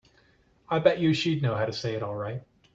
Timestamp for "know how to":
1.43-1.71